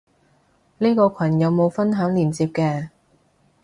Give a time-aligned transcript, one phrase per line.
[0.79, 2.89] 呢個羣有冇分享連接嘅？